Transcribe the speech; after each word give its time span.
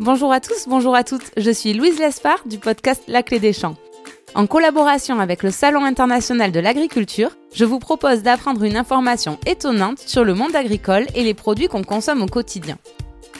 Bonjour 0.00 0.32
à 0.32 0.40
tous, 0.40 0.66
bonjour 0.66 0.96
à 0.96 1.04
toutes. 1.04 1.30
Je 1.36 1.52
suis 1.52 1.72
Louise 1.72 2.00
Lespard 2.00 2.40
du 2.46 2.58
podcast 2.58 3.04
La 3.06 3.22
Clé 3.22 3.38
des 3.38 3.52
Champs. 3.52 3.76
En 4.34 4.48
collaboration 4.48 5.20
avec 5.20 5.44
le 5.44 5.52
Salon 5.52 5.84
international 5.84 6.50
de 6.50 6.58
l'agriculture, 6.58 7.30
je 7.54 7.64
vous 7.64 7.78
propose 7.78 8.24
d'apprendre 8.24 8.64
une 8.64 8.76
information 8.76 9.38
étonnante 9.46 10.00
sur 10.00 10.24
le 10.24 10.34
monde 10.34 10.56
agricole 10.56 11.06
et 11.14 11.22
les 11.22 11.32
produits 11.32 11.68
qu'on 11.68 11.84
consomme 11.84 12.22
au 12.22 12.26
quotidien. 12.26 12.76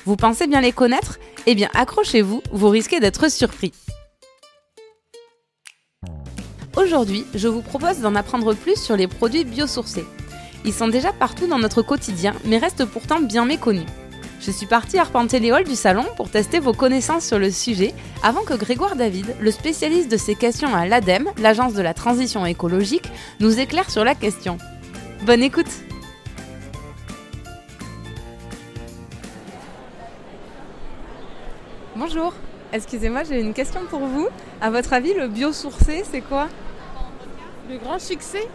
Vous 0.04 0.14
pensez 0.14 0.46
bien 0.46 0.60
les 0.60 0.70
connaître? 0.70 1.18
Eh 1.46 1.56
bien 1.56 1.70
accrochez-vous, 1.74 2.40
vous 2.52 2.68
risquez 2.68 3.00
d'être 3.00 3.28
surpris. 3.28 3.72
Aujourd'hui, 6.76 7.24
je 7.34 7.48
vous 7.48 7.62
propose 7.62 7.98
d'en 7.98 8.14
apprendre 8.14 8.54
plus 8.54 8.80
sur 8.80 8.96
les 8.96 9.08
produits 9.08 9.44
biosourcés. 9.44 10.06
Ils 10.64 10.72
sont 10.72 10.86
déjà 10.88 11.12
partout 11.12 11.48
dans 11.48 11.58
notre 11.58 11.82
quotidien, 11.82 12.32
mais 12.44 12.58
restent 12.58 12.84
pourtant 12.84 13.18
bien 13.18 13.44
méconnus. 13.44 13.86
Je 14.44 14.50
suis 14.50 14.66
partie 14.66 14.98
arpenter 14.98 15.40
les 15.40 15.50
halls 15.52 15.64
du 15.64 15.74
salon 15.74 16.04
pour 16.18 16.28
tester 16.28 16.58
vos 16.58 16.74
connaissances 16.74 17.24
sur 17.24 17.38
le 17.38 17.50
sujet 17.50 17.94
avant 18.22 18.42
que 18.42 18.52
Grégoire 18.52 18.94
David, 18.94 19.34
le 19.40 19.50
spécialiste 19.50 20.10
de 20.10 20.18
ces 20.18 20.34
questions 20.34 20.74
à 20.74 20.84
l'ADEME, 20.84 21.30
l'agence 21.38 21.72
de 21.72 21.80
la 21.80 21.94
transition 21.94 22.44
écologique, 22.44 23.10
nous 23.40 23.58
éclaire 23.58 23.88
sur 23.88 24.04
la 24.04 24.14
question. 24.14 24.58
Bonne 25.24 25.42
écoute 25.42 25.70
Bonjour, 31.96 32.34
excusez-moi, 32.70 33.22
j'ai 33.24 33.40
une 33.40 33.54
question 33.54 33.80
pour 33.88 34.00
vous. 34.00 34.28
À 34.60 34.68
votre 34.68 34.92
avis, 34.92 35.14
le 35.14 35.28
biosourcé, 35.28 36.04
c'est 36.10 36.20
quoi? 36.20 36.48
Le 37.70 37.78
grand 37.78 37.98
succès? 37.98 38.46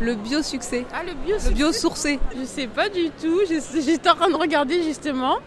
Le 0.00 0.14
biosuccès. 0.14 0.86
Ah, 0.92 1.02
le 1.04 1.14
bio 1.14 1.36
Le 1.44 1.54
biosourcé. 1.54 2.20
Je 2.38 2.44
sais 2.44 2.68
pas 2.68 2.88
du 2.88 3.10
tout. 3.10 3.40
J'étais 3.48 4.08
en 4.08 4.14
train 4.14 4.30
de 4.30 4.36
regarder 4.36 4.82
justement. 4.82 5.38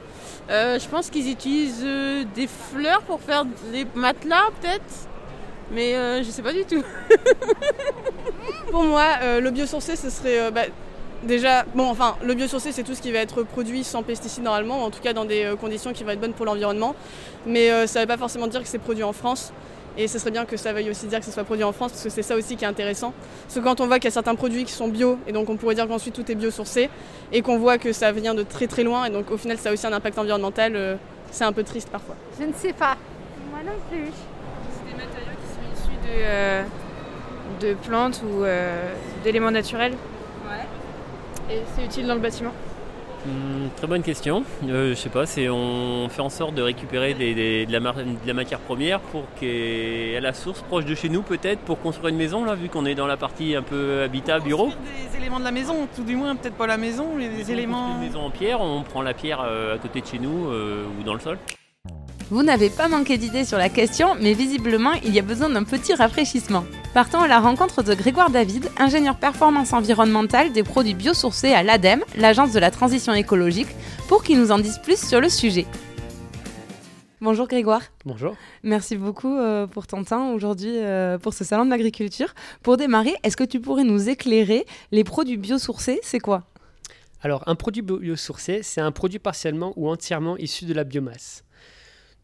Euh, 0.49 0.77
je 0.79 0.87
pense 0.89 1.09
qu'ils 1.09 1.29
utilisent 1.29 1.83
euh, 1.83 2.23
des 2.35 2.47
fleurs 2.47 3.01
pour 3.03 3.21
faire 3.21 3.45
des 3.71 3.85
matelas, 3.95 4.49
peut-être. 4.59 5.07
Mais 5.71 5.95
euh, 5.95 6.21
je 6.23 6.29
sais 6.29 6.41
pas 6.41 6.51
du 6.51 6.65
tout. 6.65 6.83
Pour 8.71 8.83
moi, 8.83 9.05
euh, 9.21 9.39
le 9.39 9.51
biosourcé, 9.51 9.95
ce 9.95 10.09
serait 10.09 10.51
bah, 10.51 10.63
déjà. 11.23 11.63
Bon, 11.73 11.89
enfin, 11.89 12.17
le 12.21 12.33
biosourcé, 12.33 12.73
c'est 12.73 12.83
tout 12.83 12.95
ce 12.95 13.01
qui 13.01 13.13
va 13.13 13.19
être 13.19 13.43
produit 13.43 13.85
sans 13.85 14.03
pesticides 14.03 14.43
normalement, 14.43 14.79
ou 14.79 14.85
en 14.87 14.89
tout 14.89 14.99
cas 14.99 15.13
dans 15.13 15.23
des 15.23 15.53
conditions 15.61 15.93
qui 15.93 16.03
vont 16.03 16.09
être 16.09 16.19
bonnes 16.19 16.33
pour 16.33 16.45
l'environnement. 16.45 16.93
Mais 17.45 17.87
ça 17.87 17.99
ne 17.99 18.03
veut 18.03 18.07
pas 18.07 18.17
forcément 18.17 18.47
dire 18.47 18.61
que 18.61 18.67
c'est 18.67 18.79
produit 18.79 19.03
en 19.03 19.13
France. 19.13 19.53
Et 19.97 20.07
ce 20.07 20.19
serait 20.19 20.31
bien 20.31 20.45
que 20.45 20.55
ça 20.55 20.71
veuille 20.71 20.89
aussi 20.89 21.07
dire 21.07 21.19
que 21.19 21.25
ce 21.25 21.31
soit 21.31 21.43
produit 21.43 21.63
en 21.63 21.73
France, 21.73 21.91
parce 21.91 22.03
que 22.03 22.09
c'est 22.09 22.23
ça 22.23 22.35
aussi 22.35 22.55
qui 22.55 22.63
est 22.63 22.67
intéressant. 22.67 23.13
Parce 23.43 23.55
que 23.55 23.59
quand 23.59 23.81
on 23.81 23.87
voit 23.87 23.97
qu'il 23.99 24.05
y 24.05 24.07
a 24.07 24.11
certains 24.11 24.35
produits 24.35 24.63
qui 24.63 24.71
sont 24.71 24.87
bio, 24.87 25.17
et 25.27 25.31
donc 25.31 25.49
on 25.49 25.57
pourrait 25.57 25.75
dire 25.75 25.87
qu'ensuite 25.87 26.15
tout 26.15 26.31
est 26.31 26.35
biosourcé, 26.35 26.89
et 27.31 27.41
qu'on 27.41 27.57
voit 27.57 27.77
que 27.77 27.91
ça 27.91 28.11
vient 28.11 28.33
de 28.33 28.43
très 28.43 28.67
très 28.67 28.83
loin, 28.83 29.05
et 29.05 29.09
donc 29.09 29.31
au 29.31 29.37
final 29.37 29.57
ça 29.57 29.69
a 29.69 29.73
aussi 29.73 29.85
un 29.85 29.93
impact 29.93 30.17
environnemental, 30.17 30.75
euh, 30.75 30.95
c'est 31.31 31.43
un 31.43 31.51
peu 31.51 31.63
triste 31.63 31.89
parfois. 31.89 32.15
Je 32.39 32.45
ne 32.45 32.53
sais 32.53 32.73
pas. 32.73 32.95
Moi 33.49 33.59
non 33.65 33.77
plus. 33.89 34.11
C'est 34.73 34.91
des 34.91 34.97
matériaux 34.97 35.37
qui 35.41 35.49
sont 35.53 35.83
issus 35.83 35.97
de, 36.07 36.23
euh, 36.23 36.63
de 37.59 37.73
plantes 37.73 38.21
ou 38.23 38.43
euh, 38.43 38.93
d'éléments 39.23 39.51
naturels. 39.51 39.95
Et 41.49 41.61
c'est 41.75 41.83
utile 41.83 42.07
dans 42.07 42.15
le 42.15 42.21
bâtiment? 42.21 42.53
Hmm, 43.25 43.67
très 43.75 43.85
bonne 43.85 44.01
question. 44.01 44.43
Euh, 44.67 44.89
je 44.89 44.95
sais 44.95 45.09
pas, 45.09 45.27
c'est 45.27 45.47
on 45.47 46.09
fait 46.09 46.23
en 46.23 46.29
sorte 46.31 46.55
de 46.55 46.63
récupérer 46.63 47.13
des- 47.13 47.35
des- 47.35 47.65
de, 47.67 47.71
la 47.71 47.79
mar- 47.79 47.93
de 47.95 48.03
la 48.27 48.33
matière 48.33 48.57
première 48.59 48.99
pour 48.99 49.25
qu'à 49.39 50.19
la 50.19 50.33
source 50.33 50.61
proche 50.63 50.85
de 50.85 50.95
chez 50.95 51.07
nous 51.07 51.21
peut-être 51.21 51.59
pour 51.59 51.79
construire 51.79 52.07
une 52.09 52.15
maison 52.17 52.43
là 52.43 52.55
vu 52.55 52.67
qu'on 52.67 52.85
est 52.87 52.95
dans 52.95 53.05
la 53.05 53.17
partie 53.17 53.55
un 53.55 53.61
peu 53.61 54.01
habitat 54.01 54.39
bureau. 54.39 54.69
Des 55.11 55.17
éléments 55.19 55.39
de 55.39 55.43
la 55.43 55.51
maison, 55.51 55.87
tout 55.95 56.03
du 56.03 56.15
moins, 56.15 56.35
peut-être 56.35 56.55
pas 56.55 56.65
la 56.65 56.77
maison, 56.77 57.09
mais 57.15 57.29
des 57.29 57.45
On 57.45 57.53
éléments. 57.53 57.95
une 57.99 58.07
maison 58.07 58.21
en 58.21 58.31
pierre, 58.31 58.59
on 58.59 58.81
prend 58.81 59.03
la 59.03 59.13
pierre 59.13 59.41
euh, 59.45 59.75
à 59.75 59.77
côté 59.77 60.01
de 60.01 60.07
chez 60.07 60.17
nous 60.17 60.47
euh, 60.49 60.83
ou 60.99 61.03
dans 61.03 61.13
le 61.13 61.19
sol. 61.19 61.37
Vous 62.31 62.41
n'avez 62.41 62.71
pas 62.71 62.87
manqué 62.87 63.17
d'idées 63.19 63.45
sur 63.45 63.59
la 63.59 63.69
question, 63.69 64.15
mais 64.19 64.33
visiblement, 64.33 64.93
il 65.03 65.13
y 65.13 65.19
a 65.19 65.21
besoin 65.21 65.49
d'un 65.49 65.63
petit 65.63 65.93
rafraîchissement. 65.93 66.63
Partons 66.93 67.21
à 67.21 67.27
la 67.27 67.39
rencontre 67.39 67.83
de 67.83 67.93
Grégoire 67.93 68.29
David, 68.29 68.69
ingénieur 68.77 69.15
performance 69.17 69.71
environnementale 69.71 70.51
des 70.51 70.63
produits 70.63 70.93
biosourcés 70.93 71.53
à 71.53 71.63
l'ADEME, 71.63 72.03
l'agence 72.17 72.51
de 72.51 72.59
la 72.59 72.69
transition 72.69 73.13
écologique, 73.13 73.69
pour 74.09 74.23
qu'il 74.23 74.37
nous 74.39 74.51
en 74.51 74.59
dise 74.59 74.77
plus 74.79 74.99
sur 75.01 75.21
le 75.21 75.29
sujet. 75.29 75.65
Bonjour 77.21 77.47
Grégoire, 77.47 77.83
Bonjour. 78.03 78.35
merci 78.63 78.97
beaucoup 78.97 79.37
euh, 79.37 79.67
pour 79.67 79.85
ton 79.87 80.03
temps 80.03 80.33
aujourd'hui 80.33 80.71
euh, 80.75 81.17
pour 81.19 81.33
ce 81.35 81.43
salon 81.45 81.65
de 81.65 81.69
l'agriculture. 81.69 82.33
Pour 82.63 82.75
démarrer, 82.77 83.13
est-ce 83.23 83.37
que 83.37 83.43
tu 83.43 83.61
pourrais 83.61 83.83
nous 83.83 84.09
éclairer 84.09 84.65
les 84.91 85.03
produits 85.03 85.37
biosourcés, 85.37 85.99
c'est 86.03 86.19
quoi? 86.19 86.43
Alors, 87.21 87.43
un 87.45 87.53
produit 87.55 87.83
bio- 87.83 87.99
biosourcé, 87.99 88.61
c'est 88.63 88.81
un 88.81 88.91
produit 88.91 89.19
partiellement 89.19 89.71
ou 89.77 89.87
entièrement 89.87 90.35
issu 90.37 90.65
de 90.65 90.73
la 90.73 90.83
biomasse. 90.83 91.43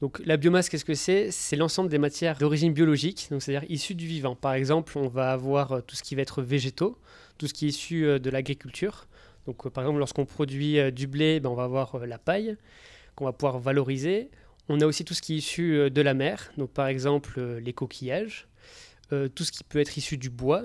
Donc, 0.02 0.22
la 0.26 0.38
biomasse, 0.38 0.70
qu'est-ce 0.70 0.86
que 0.86 0.94
c'est? 0.94 1.32
C'est 1.32 1.56
l'ensemble 1.56 1.90
des 1.90 1.98
matières 1.98 2.38
d'origine 2.38 2.72
biologique, 2.72 3.28
donc 3.32 3.42
c'est-à-dire 3.42 3.70
issues 3.70 3.96
du 3.96 4.06
vivant. 4.06 4.36
Par 4.36 4.54
exemple, 4.54 4.96
on 4.98 5.08
va 5.08 5.32
avoir 5.32 5.72
euh, 5.72 5.82
tout 5.82 5.96
ce 5.96 6.04
qui 6.04 6.14
va 6.14 6.22
être 6.22 6.44
végétaux, 6.44 6.98
tout 7.40 7.48
ce 7.48 7.54
qui 7.54 7.66
est 7.66 7.70
issu 7.70 8.06
euh, 8.06 8.20
de 8.20 8.30
l'agriculture. 8.30 9.08
Donc, 9.48 9.66
euh, 9.66 9.72
par 9.72 9.84
exemple, 9.84 9.98
lorsqu'on 9.98 10.26
produit 10.26 10.92
du 10.92 11.08
blé, 11.08 11.40
ben, 11.40 11.50
on 11.50 11.56
va 11.56 11.64
avoir 11.64 12.06
la 12.06 12.20
paille 12.20 12.58
qu'on 13.16 13.26
va 13.26 13.34
pouvoir 13.34 13.58
valoriser. 13.58 14.30
On 14.70 14.80
a 14.82 14.86
aussi 14.86 15.04
tout 15.04 15.16
ce 15.16 15.22
qui 15.22 15.34
est 15.34 15.38
issu 15.38 15.90
de 15.90 16.02
la 16.02 16.14
mer, 16.14 16.52
donc 16.58 16.70
par 16.72 16.88
exemple 16.88 17.40
les 17.40 17.72
coquillages, 17.72 18.50
tout 19.10 19.46
ce 19.46 19.52
qui 19.54 19.64
peut 19.64 19.80
être 19.80 19.98
issu 19.98 20.18
du 20.18 20.30
bois, 20.30 20.64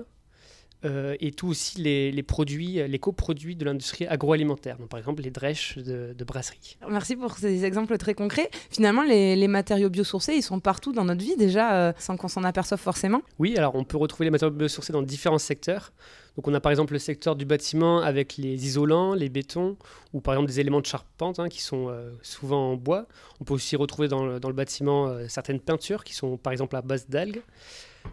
euh, 0.85 1.15
et 1.19 1.31
tout 1.31 1.47
aussi 1.47 1.79
les, 1.81 2.11
les 2.11 2.23
produits, 2.23 2.79
les 2.87 2.99
coproduits 2.99 3.55
de 3.55 3.65
l'industrie 3.65 4.05
agroalimentaire, 4.07 4.77
donc 4.77 4.89
par 4.89 4.99
exemple 4.99 5.21
les 5.21 5.31
drèches 5.31 5.77
de, 5.77 6.13
de 6.13 6.23
brasserie. 6.23 6.77
Merci 6.89 7.15
pour 7.15 7.37
ces 7.37 7.65
exemples 7.65 7.97
très 7.97 8.13
concrets. 8.13 8.49
Finalement, 8.69 9.03
les, 9.03 9.35
les 9.35 9.47
matériaux 9.47 9.89
biosourcés, 9.89 10.33
ils 10.35 10.43
sont 10.43 10.59
partout 10.59 10.91
dans 10.91 11.05
notre 11.05 11.23
vie 11.23 11.37
déjà, 11.37 11.75
euh, 11.75 11.93
sans 11.97 12.17
qu'on 12.17 12.27
s'en 12.27 12.43
aperçoive 12.43 12.79
forcément. 12.79 13.21
Oui, 13.39 13.55
alors 13.57 13.75
on 13.75 13.83
peut 13.83 13.97
retrouver 13.97 14.25
les 14.25 14.31
matériaux 14.31 14.55
biosourcés 14.55 14.93
dans 14.93 15.01
différents 15.01 15.37
secteurs. 15.37 15.93
Donc 16.35 16.47
on 16.47 16.53
a 16.53 16.59
par 16.59 16.71
exemple 16.71 16.93
le 16.93 16.99
secteur 16.99 17.35
du 17.35 17.45
bâtiment 17.45 18.01
avec 18.01 18.37
les 18.37 18.65
isolants, 18.65 19.13
les 19.13 19.29
bétons, 19.29 19.77
ou 20.13 20.21
par 20.21 20.33
exemple 20.33 20.49
des 20.49 20.59
éléments 20.59 20.81
de 20.81 20.85
charpente 20.85 21.39
hein, 21.39 21.47
qui 21.47 21.61
sont 21.61 21.89
euh, 21.89 22.11
souvent 22.23 22.71
en 22.71 22.75
bois. 22.75 23.07
On 23.39 23.43
peut 23.43 23.53
aussi 23.53 23.75
retrouver 23.75 24.07
dans 24.07 24.25
le, 24.25 24.39
dans 24.39 24.49
le 24.49 24.55
bâtiment 24.55 25.13
certaines 25.27 25.59
peintures 25.59 26.03
qui 26.03 26.15
sont 26.15 26.37
par 26.37 26.51
exemple 26.51 26.75
à 26.75 26.81
base 26.81 27.07
d'algues. 27.07 27.41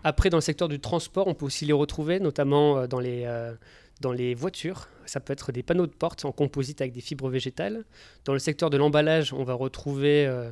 Après, 0.05 0.31
dans 0.31 0.39
le 0.39 0.43
secteur 0.43 0.69
du 0.69 0.81
transport, 0.81 1.27
on 1.27 1.35
peut 1.35 1.47
aussi 1.47 1.67
les 1.67 1.73
retrouver, 1.73 2.21
notamment 2.21 2.79
euh, 2.79 2.87
dans, 2.87 3.01
les, 3.01 3.25
euh, 3.25 3.53
dans 4.01 4.13
les 4.13 4.35
voitures. 4.35 4.89
Ça 5.07 5.21
peut 5.21 5.33
être 5.33 5.53
des 5.53 5.63
panneaux 5.63 5.87
de 5.87 5.93
porte 5.93 6.25
en 6.25 6.33
composite 6.33 6.81
avec 6.81 6.93
des 6.93 7.01
fibres 7.01 7.29
végétales. 7.29 7.85
Dans 8.25 8.33
le 8.33 8.39
secteur 8.39 8.71
de 8.71 8.77
l'emballage, 8.77 9.33
on 9.33 9.45
va 9.45 9.55
retrouver 9.55 10.27
euh, 10.27 10.51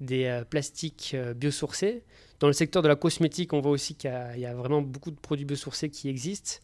des 0.00 0.42
plastiques 0.48 1.16
biosourcés. 1.36 2.04
Dans 2.40 2.46
le 2.46 2.52
secteur 2.52 2.82
de 2.82 2.88
la 2.88 2.94
cosmétique, 2.94 3.52
on 3.52 3.60
voit 3.60 3.72
aussi 3.72 3.96
qu'il 3.96 4.10
y 4.36 4.46
a, 4.46 4.54
vraiment 4.54 4.80
beaucoup 4.80 5.10
de 5.10 5.18
produits 5.18 5.44
biosourcés 5.44 5.90
qui 5.90 6.08
existent, 6.08 6.60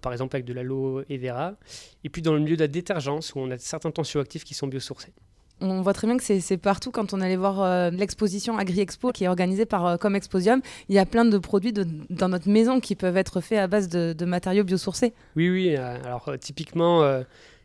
par 0.00 0.12
exemple 0.12 0.36
avec 0.36 0.46
de 0.46 0.54
l'aloe 0.54 1.04
vera. 1.10 1.54
Et 2.02 2.08
puis 2.08 2.22
dans 2.22 2.32
le 2.32 2.40
milieu 2.40 2.56
de 2.56 2.62
la 2.62 2.68
détergence, 2.68 3.36
on 3.36 3.50
a 3.50 3.58
certains 3.58 3.90
tensioactifs 3.90 4.42
qui 4.42 4.54
sont 4.54 4.66
biosourcés. 4.66 5.12
On 5.60 5.82
voit 5.82 5.92
très 5.92 6.06
bien 6.06 6.16
que 6.16 6.22
c'est 6.22 6.56
partout 6.56 6.92
quand 6.92 7.12
on 7.12 7.20
allait 7.20 7.36
voir 7.36 7.60
euh, 7.62 7.90
l'exposition 7.90 8.58
Agri-Expo 8.58 9.10
qui 9.10 9.24
est 9.24 9.28
organisée 9.28 9.66
par 9.66 9.86
euh, 9.86 9.96
Comexposium. 9.96 10.60
Il 10.88 10.94
y 10.94 11.00
a 11.00 11.06
plein 11.06 11.24
de 11.24 11.36
produits 11.38 11.72
dans 11.72 12.28
notre 12.28 12.48
maison 12.48 12.78
qui 12.80 12.94
peuvent 12.94 13.16
être 13.16 13.40
faits 13.40 13.58
à 13.58 13.66
base 13.66 13.88
de, 13.88 14.24
matériaux 14.24 14.62
biosourcés. 14.62 15.14
Oui, 15.34 15.50
oui. 15.50 15.76
euh, 15.76 15.96
alors 16.04 16.28
euh, 16.28 16.36
typiquement, 16.36 17.02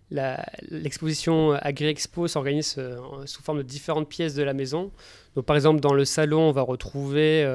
l'exposition 0.09 1.51
Agri-Expo 1.51 2.27
s'organise 2.27 2.79
sous 3.25 3.43
forme 3.43 3.59
de 3.59 3.63
différentes 3.63 4.09
pièces 4.09 4.33
de 4.33 4.43
la 4.43 4.53
maison. 4.53 4.91
Donc, 5.35 5.45
par 5.45 5.55
exemple, 5.55 5.79
dans 5.79 5.93
le 5.93 6.05
salon, 6.05 6.49
on 6.49 6.51
va 6.51 6.61
retrouver 6.61 7.47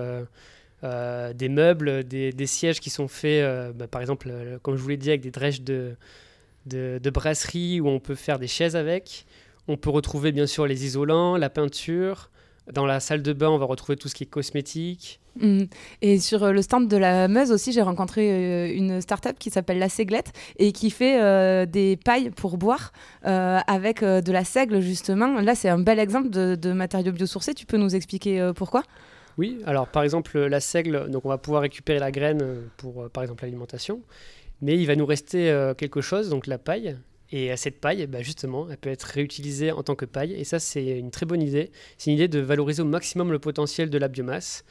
des 0.83 1.49
meubles, 1.49 2.05
des, 2.05 2.47
sièges 2.47 2.81
qui 2.81 2.91
sont 2.91 3.09
faits, 3.09 3.75
bah, 3.77 3.87
par 3.89 4.01
exemple, 4.01 4.33
comme 4.63 4.77
je 4.77 4.83
vous 4.83 4.89
l'ai 4.89 4.97
dit, 4.97 5.09
avec 5.09 5.21
des 5.21 5.31
drèches 5.31 5.63
de 5.63 7.11
brasserie 7.11 7.81
où 7.81 7.89
on 7.89 8.01
peut 8.01 8.17
faire 8.17 8.39
des 8.39 8.49
chaises 8.49 8.77
avec. 8.77 9.25
On 9.69 9.77
peut 9.77 9.91
retrouver 9.91 10.33
bien 10.33 10.47
sûr 10.47 10.67
les 10.67 10.87
isolants, 10.87 11.37
la 11.37 11.51
peinture. 11.51 12.31
Dans 12.73 12.87
la 12.87 13.01
salle 13.01 13.23
de 13.23 13.33
bain, 13.33 13.49
on 13.49 13.59
va 13.59 13.67
retrouver 13.67 13.97
tout 13.97 14.09
ce 14.09 14.15
qui 14.15 14.25
est 14.25 14.27
cosmétique. 14.27 15.21
Mm. 15.41 15.65
Et 16.03 16.19
sur 16.19 16.43
euh, 16.43 16.53
le 16.53 16.63
stand 16.63 16.89
de 16.89 16.97
la 16.97 17.29
Meuse 17.29 17.53
aussi, 17.53 17.73
j'ai 17.73 17.83
rencontré 17.83 18.31
euh, 18.31 18.75
une 18.75 19.01
start-up 19.01 19.37
qui 19.39 19.51
s'appelle 19.51 19.79
La 19.79 19.89
Seiglette 19.89 20.33
et 20.59 20.73
qui 20.73 20.91
fait 20.91 21.23
euh, 21.23 21.67
des 21.67 21.97
pailles 21.97 22.31
pour 22.31 22.59
boire 22.59 22.93
avec 23.23 24.03
de 24.03 24.33
la 24.33 24.45
seigle 24.45 24.81
justement. 24.81 25.41
Là, 25.41 25.55
c'est 25.55 25.69
un 25.69 25.79
bel 25.79 25.99
exemple 25.99 26.31
de, 26.31 26.55
de 26.55 26.73
matériaux 26.73 27.13
biosourcés. 27.13 27.55
Tu 27.55 27.67
peux 27.67 27.77
nous 27.77 27.95
expliquer 27.95 28.53
pourquoi? 28.57 28.83
Oui, 29.37 29.59
alors 29.67 29.87
par 29.87 30.03
exemple 30.03 30.39
la 30.39 30.61
seigle, 30.61 31.11
donc 31.11 31.25
on 31.27 31.29
va 31.29 31.39
pouvoir 31.39 31.63
récupérer 31.63 31.99
la 31.99 32.11
graine 32.11 32.43
pour 32.79 33.09
par 33.11 33.23
exemple 33.23 33.45
l'alimentation, 33.45 34.01
mais 34.63 34.77
il 34.77 34.87
va 34.87 34.97
nous 34.97 35.07
rester 35.07 35.73
quelque 35.77 36.01
chose, 36.01 36.31
donc 36.31 36.47
la 36.47 36.59
paille. 36.59 36.97
Et 37.31 37.55
cette 37.57 37.81
paille, 37.81 38.07
bah, 38.07 38.23
justement, 38.23 38.67
elle 38.71 38.79
peut 38.79 38.91
être 38.91 39.03
réutilisée 39.03 39.71
en 39.71 39.83
tant 39.83 39.95
que 39.95 40.05
paille. 40.07 40.33
Et 40.33 40.45
ça, 40.45 40.59
c'est 40.59 40.99
une 40.99 41.11
très 41.11 41.27
bonne 41.27 41.43
idée. 41.43 41.71
C'est 41.99 42.11
une 42.11 42.17
idée 42.17 42.29
de 42.29 42.39
valoriser 42.39 42.83
au 42.83 42.87
maximum 42.87 43.33
le 43.33 43.39
potentiel 43.39 43.91
de 43.91 43.99
la 43.99 44.09
biomasse. 44.09 44.65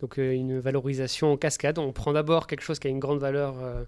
Donc 0.00 0.18
euh, 0.18 0.32
une 0.32 0.58
valorisation 0.58 1.32
en 1.32 1.36
cascade. 1.36 1.78
On 1.78 1.92
prend 1.92 2.12
d'abord 2.12 2.46
quelque 2.46 2.62
chose 2.62 2.78
qui 2.78 2.86
a 2.86 2.90
une 2.90 2.98
grande 2.98 3.20
valeur, 3.20 3.56
euh, 3.60 3.84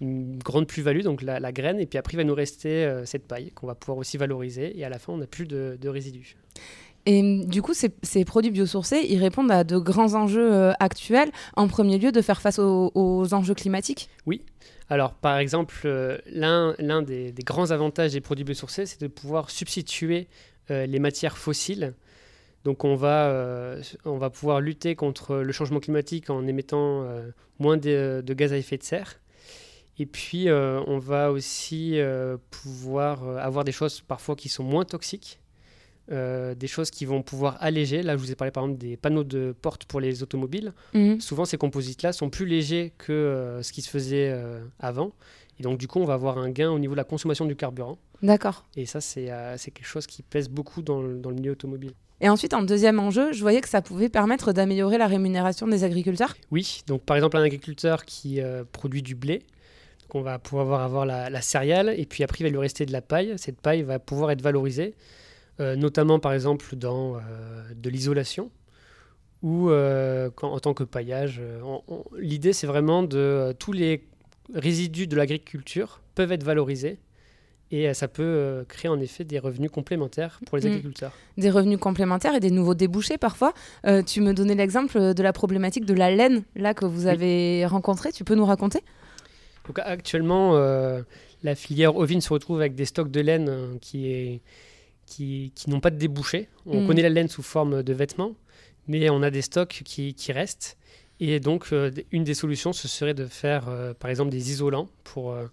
une 0.00 0.38
grande 0.38 0.66
plus-value, 0.66 1.02
donc 1.02 1.22
la, 1.22 1.40
la 1.40 1.52
graine, 1.52 1.78
et 1.78 1.86
puis 1.86 1.98
après 1.98 2.14
il 2.14 2.16
va 2.16 2.24
nous 2.24 2.34
rester 2.34 2.84
euh, 2.84 3.04
cette 3.04 3.26
paille 3.26 3.50
qu'on 3.52 3.66
va 3.66 3.74
pouvoir 3.74 3.98
aussi 3.98 4.16
valoriser. 4.16 4.78
Et 4.78 4.84
à 4.84 4.88
la 4.88 4.98
fin, 4.98 5.12
on 5.12 5.18
n'a 5.18 5.26
plus 5.26 5.46
de, 5.46 5.78
de 5.80 5.88
résidus. 5.88 6.36
Et 7.06 7.20
hum, 7.20 7.44
du 7.44 7.62
coup, 7.62 7.74
ces, 7.74 7.90
ces 8.02 8.24
produits 8.24 8.50
biosourcés, 8.50 9.06
ils 9.08 9.18
répondent 9.18 9.50
à 9.50 9.64
de 9.64 9.78
grands 9.78 10.14
enjeux 10.14 10.52
euh, 10.52 10.72
actuels. 10.80 11.30
En 11.56 11.68
premier 11.68 11.98
lieu, 11.98 12.12
de 12.12 12.20
faire 12.20 12.40
face 12.40 12.58
aux, 12.58 12.90
aux 12.94 13.34
enjeux 13.34 13.54
climatiques. 13.54 14.08
Alors, 14.90 15.14
par 15.14 15.38
exemple, 15.38 15.74
euh, 15.86 16.18
l'un 16.26 17.02
des, 17.02 17.32
grands 17.44 17.70
avantages 17.70 18.12
des 18.12 18.20
produits 18.20 18.44
biosourcés, 18.44 18.86
c'est 18.86 19.00
de 19.00 19.06
pouvoir 19.06 19.50
substituer 19.50 20.28
euh, 20.70 20.86
les 20.86 20.98
matières 20.98 21.38
fossiles. 21.38 21.94
Donc, 22.64 22.84
on 22.84 22.94
va, 22.94 23.28
euh, 23.28 23.82
on 24.04 24.18
va 24.18 24.30
pouvoir 24.30 24.60
lutter 24.60 24.94
contre 24.94 25.36
le 25.36 25.52
changement 25.52 25.80
climatique 25.80 26.30
en 26.30 26.46
émettant 26.46 27.06
moins 27.58 27.76
de, 27.76 28.22
gaz 28.28 28.52
à 28.52 28.56
effet 28.56 28.78
de 28.78 28.82
serre. 28.82 29.20
Et 29.98 30.06
puis, 30.06 30.48
on 30.50 30.98
va 30.98 31.30
aussi 31.30 31.98
pouvoir 32.50 33.38
avoir 33.38 33.64
des 33.64 33.72
choses 33.72 34.00
parfois 34.00 34.34
qui 34.34 34.48
sont 34.48 34.64
moins 34.64 34.84
toxiques, 34.84 35.40
euh, 36.12 36.54
des 36.54 36.66
choses 36.66 36.90
qui 36.90 37.06
vont 37.06 37.22
pouvoir 37.22 37.56
alléger. 37.60 38.02
Là, 38.02 38.16
je 38.16 38.20
vous 38.20 38.30
ai 38.30 38.34
parlé 38.34 38.50
par 38.50 38.64
exemple 38.64 38.78
des 38.78 38.96
panneaux 38.96 39.24
de 39.24 39.54
porte 39.60 39.86
pour 39.86 40.00
les 40.00 40.22
automobiles. 40.22 40.72
Mhm. 40.92 41.20
Souvent, 41.20 41.46
ces 41.46 41.56
composites-là 41.56 42.12
sont 42.12 42.28
plus 42.28 42.44
légers 42.44 42.92
que 42.98 43.12
euh, 43.12 43.62
ce 43.62 43.72
qui 43.72 43.80
se 43.80 43.88
faisait 43.88 44.28
euh, 44.30 44.60
avant. 44.78 45.12
Et 45.58 45.62
donc, 45.62 45.78
du 45.78 45.88
coup, 45.88 46.00
on 46.00 46.04
va 46.04 46.14
avoir 46.14 46.36
un 46.36 46.50
gain 46.50 46.70
au 46.70 46.78
niveau 46.78 46.92
de 46.92 46.98
la 46.98 47.04
consommation 47.04 47.46
du 47.46 47.56
carburant. 47.56 47.96
D'accord. 48.22 48.66
Et 48.76 48.84
ça, 48.86 49.00
c'est 49.00 49.26
quelque 49.56 49.86
chose 49.86 50.06
qui 50.06 50.22
pèse 50.22 50.48
beaucoup 50.48 50.82
dans 50.82 51.00
le, 51.00 51.18
dans 51.18 51.30
le 51.30 51.36
milieu 51.36 51.52
automobile. 51.52 51.92
Et 52.20 52.28
ensuite, 52.28 52.54
en 52.54 52.62
deuxième 52.62 52.98
enjeu, 52.98 53.32
je 53.32 53.40
voyais 53.40 53.60
que 53.60 53.68
ça 53.68 53.80
pouvait 53.80 54.08
permettre 54.08 54.52
d'améliorer 54.52 54.98
la 54.98 55.06
rémunération 55.06 55.66
des 55.66 55.84
agriculteurs. 55.84 56.34
Oui, 56.50 56.82
donc 56.86 57.02
par 57.02 57.16
exemple, 57.16 57.36
un 57.36 57.42
agriculteur 57.42 58.04
qui 58.04 58.40
produit 58.72 59.02
du 59.02 59.14
blé, 59.14 59.42
donc 60.02 60.14
on 60.16 60.22
va 60.22 60.38
pouvoir 60.38 60.82
avoir, 60.82 61.06
la, 61.06 61.30
la 61.30 61.40
céréale, 61.40 61.94
et 61.96 62.06
puis 62.06 62.24
après, 62.24 62.38
il 62.40 62.44
va 62.44 62.50
lui 62.50 62.58
rester 62.58 62.84
de 62.84 62.92
la 62.92 63.00
paille. 63.02 63.34
Cette 63.36 63.60
paille 63.60 63.82
va 63.82 63.98
pouvoir 63.98 64.30
être 64.30 64.42
valorisée, 64.42 64.94
notamment 65.58 66.18
par 66.18 66.32
exemple 66.32 66.76
dans 66.76 67.16
euh, 67.16 67.20
de 67.76 67.88
l'isolation 67.90 68.50
ou 69.42 69.68
euh, 69.70 70.30
en 70.42 70.58
tant 70.58 70.74
que 70.74 70.84
paillage. 70.84 71.40
Euh, 71.40 71.60
L'idée, 72.18 72.52
c'est 72.52 72.66
vraiment 72.66 73.02
de 73.02 73.18
euh, 73.18 73.52
tous 73.52 73.72
les 73.72 74.04
résidus 74.54 75.06
de 75.06 75.16
l'agriculture 75.16 76.00
peuvent 76.14 76.32
être 76.32 76.44
valorisés. 76.44 76.98
Et 77.70 77.88
euh, 77.88 77.94
ça 77.94 78.08
peut 78.08 78.22
euh, 78.22 78.64
créer 78.64 78.90
en 78.90 79.00
effet 79.00 79.24
des 79.24 79.38
revenus 79.38 79.70
complémentaires 79.70 80.40
pour 80.46 80.56
les 80.58 80.64
Mm. 80.64 80.70
agriculteurs. 80.72 81.12
des 81.38 81.50
revenus 81.50 81.78
complémentaires 81.78 82.34
et 82.34 82.40
des 82.40 82.50
nouveaux 82.50 82.74
débouchés 82.74 83.18
parfois. 83.18 83.52
Euh, 83.86 84.02
tu 84.02 84.20
me 84.20 84.32
donnais 84.32 84.54
l'exemple 84.54 85.14
de 85.14 85.22
la 85.22 85.32
problématique 85.32 85.84
de 85.84 85.94
la 85.94 86.10
laine 86.10 86.42
là 86.56 86.72
que 86.74 86.84
vous 86.84 87.04
Oui. 87.06 87.08
avez 87.12 87.66
rencontrée. 87.66 88.12
Tu 88.12 88.22
peux 88.24 88.34
nous 88.34 88.44
raconter? 88.46 88.80
Donc 89.66 89.78
actuellement, 89.78 90.56
euh, 90.56 91.02
la 91.42 91.54
filière 91.54 91.96
ovine 91.96 92.20
se 92.20 92.32
retrouve 92.32 92.60
avec 92.60 92.74
des 92.74 92.84
stocks 92.84 93.10
de 93.10 93.20
laine 93.20 93.48
euh, 93.48 93.74
qui, 93.80 94.10
est, 94.10 94.40
qui, 95.06 95.52
qui 95.54 95.70
n'ont 95.70 95.80
pas 95.80 95.90
de 95.90 95.96
débouchés. 95.98 96.48
On 96.66 96.82
Mm. 96.82 96.86
connaît 96.86 97.02
la 97.02 97.08
laine 97.08 97.28
sous 97.28 97.42
forme 97.42 97.82
de 97.82 97.92
vêtements, 97.92 98.34
mais 98.86 99.08
on 99.10 99.22
a 99.22 99.30
des 99.30 99.42
stocks 99.42 99.82
qui, 99.84 100.14
qui 100.14 100.32
restent. 100.32 100.76
Et 101.20 101.38
donc, 101.40 101.66
euh, 101.72 101.90
une 102.10 102.24
des 102.24 102.34
solutions, 102.34 102.72
ce 102.72 102.88
serait 102.88 103.14
de 103.14 103.26
faire, 103.26 103.68
euh, 103.68 103.94
par 103.94 104.10
exemple, 104.10 104.30
des 104.30 104.50
isolants 104.50 104.88
pour, 105.04 105.32
euh, 105.32 105.46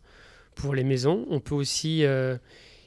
pour 0.55 0.73
les 0.73 0.83
maisons. 0.83 1.25
On 1.29 1.39
peut 1.39 1.55
aussi 1.55 2.03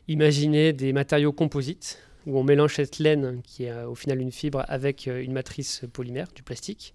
imaginer 0.08 0.72
des 0.72 0.92
matériaux 0.92 1.32
composites, 1.32 1.98
où 2.26 2.38
on 2.38 2.42
mélange 2.44 2.74
cette 2.74 2.98
laine, 2.98 3.40
qui 3.42 3.64
est 3.64 3.84
au 3.84 3.94
final 3.94 4.20
une 4.20 4.32
fibre, 4.32 4.64
avec 4.68 5.06
une 5.06 5.32
matrice 5.32 5.82
polymère, 5.92 6.28
du 6.34 6.42
plastique, 6.42 6.94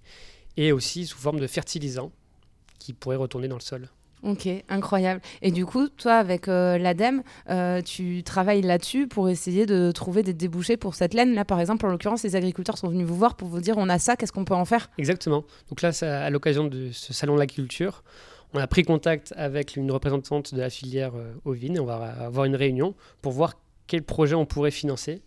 et 0.57 0.72
aussi 0.72 1.06
sous 1.06 1.18
forme 1.18 1.39
de 1.39 1.48
fertilisant, 1.48 2.12
qui 2.77 2.94
pourrait 2.94 3.15
retourner 3.15 3.48
dans 3.48 3.56
le 3.57 3.62
sol. 3.62 3.89
Ok, 4.21 4.50
incroyable. 4.68 5.21
Et 5.42 5.51
du 5.51 5.66
coup, 5.66 5.88
toi, 5.88 6.16
avec 6.16 6.50
euh, 6.50 6.77
l'ADEME, 6.77 7.24
euh, 7.50 7.81
tu 7.81 8.21
travailles 8.24 8.62
là-dessus 8.62 9.07
pour 9.07 9.30
essayer 9.30 9.66
de 9.66 9.92
trouver 9.92 10.24
des 10.24 10.33
débouchés 10.33 10.75
pour 10.75 10.95
cette 10.95 11.13
laine. 11.13 11.33
Là, 11.33 11.45
par 11.45 11.60
exemple, 11.62 11.86
en 11.86 11.89
l'occurrence, 11.89 12.24
les 12.24 12.36
agriculteurs 12.36 12.77
sont 12.77 12.89
venus 12.89 13.07
vous 13.07 13.16
voir 13.16 13.36
pour 13.36 13.48
vous 13.48 13.62
dire 13.62 13.75
on 13.77 13.88
a 13.88 13.98
ça, 13.98 14.18
qu'est-ce 14.18 14.33
qu'on 14.33 14.44
peut 14.44 14.54
en 14.54 14.66
faire? 14.66 14.89
Exactement. 14.98 15.45
Donc 15.69 15.81
là, 15.81 15.92
à 16.01 16.30
l'occasion 16.30 16.66
de 16.66 16.92
ce 16.92 17.13
salon 17.13 17.36
de 17.36 17.39
l'agriculture, 17.39 18.04
on 18.54 18.60
a 18.60 18.68
pris 18.68 18.83
contact 18.83 19.33
avec 19.38 19.77
une 19.77 19.92
représentante 19.92 20.54
de 20.54 20.60
la 20.60 20.69
filière 20.69 21.15
euh, 21.15 21.33
ovine 21.45 21.77
et 21.77 21.80
on 21.80 21.86
va 21.86 21.95
avoir 22.25 22.45
une 22.45 22.56
réunion 22.56 22.95
pour 23.22 23.31
voir 23.31 23.54
quel 23.88 24.04
projet 24.04 24.36
on 24.36 24.45
pourrait 24.45 24.72
financer 24.72 25.22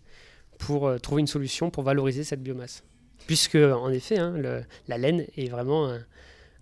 pour 0.59 0.87
euh, 0.87 0.97
trouver 0.99 1.21
une 1.21 1.27
solution 1.27 1.71
pour 1.71 1.83
valoriser 1.83 2.23
cette 2.23 2.43
biomasse. 2.43 2.83
Puisque, 3.25 3.55
en 3.55 3.89
effet, 3.89 4.19
hein, 4.19 4.35
la 4.87 4.97
laine 4.97 5.25
est 5.37 5.49
vraiment 5.49 5.89
un, 5.89 5.99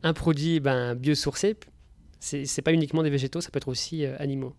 un 0.04 0.14
produit 0.14 0.60
ben, 0.60 0.94
biosourcé. 0.96 1.56
C'est 2.22 2.62
pas 2.62 2.72
uniquement 2.72 3.02
des 3.04 3.10
végétaux, 3.10 3.42
ça 3.42 3.50
peut 3.50 3.58
être 3.58 3.68
aussi 3.68 4.06
euh, 4.06 4.16
animaux. 4.20 4.54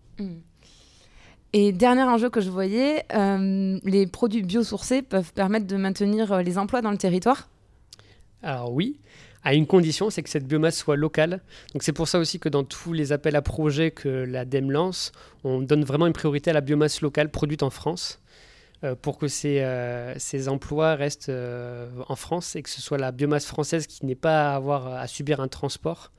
Et 1.53 1.71
dernier 1.71 2.01
enjeu 2.01 2.29
que 2.29 2.41
je 2.41 2.49
voyais, 2.49 3.05
euh, 3.13 3.79
les 3.83 4.05
produits 4.07 4.41
biosourcés 4.41 5.03
peuvent 5.03 5.31
permettre 5.33 5.67
de 5.67 5.77
maintenir 5.77 6.33
euh, 6.33 6.41
les 6.41 6.57
emplois 6.57 6.81
dans 6.81 6.91
le 6.91 6.97
territoire? 6.97 7.47
Alors 8.41 8.73
oui, 8.73 8.99
à 9.43 9.53
une 9.53 9.67
condition, 9.67 10.09
c'est 10.09 10.23
que 10.23 10.29
cette 10.29 10.47
biomasse 10.47 10.75
soit 10.75 10.97
locale. 10.97 11.41
Donc 11.73 11.83
c'est 11.83 11.93
pour 11.93 12.07
ça 12.07 12.17
aussi 12.17 12.39
que 12.39 12.49
dans 12.49 12.63
tous 12.63 12.91
les 12.91 13.11
appels 13.11 13.35
à 13.35 13.41
projets 13.41 13.91
que 13.91 14.09
l'ADEME 14.09 14.71
lance, 14.71 15.11
on 15.43 15.61
donne 15.61 15.85
vraiment 15.85 16.07
une 16.07 16.13
priorité 16.13 16.49
à 16.49 16.53
la 16.53 16.61
biomasse 16.61 17.01
locale 17.01 17.29
produite 17.29 17.63
en 17.63 17.69
France 17.69 18.19
euh, 18.83 18.95
pour 18.95 19.19
que 19.19 19.29
ces, 19.29 19.61
euh, 19.61 20.17
ces 20.17 20.49
emplois 20.49 20.95
restent 20.95 21.31
en 22.09 22.15
France 22.17 22.57
et 22.57 22.63
que 22.63 22.69
ce 22.69 22.81
soit 22.81 22.97
la 22.97 23.11
biomasse 23.11 23.45
française 23.45 23.85
qui 23.85 24.05
n'ait 24.05 24.15
pas 24.15 24.51
à 24.51 24.55
avoir 24.55 24.87
à 24.87 25.07
subir 25.07 25.39
un 25.39 25.47
transport 25.47 26.11